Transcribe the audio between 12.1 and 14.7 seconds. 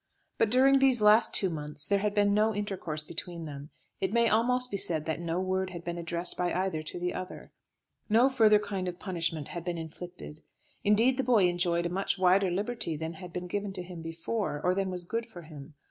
wider liberty than had been given to him before,